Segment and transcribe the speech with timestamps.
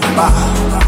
[0.00, 0.87] bye.